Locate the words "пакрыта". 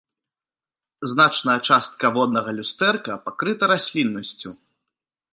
3.27-3.69